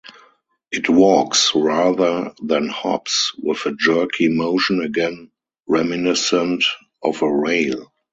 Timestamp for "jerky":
3.75-4.29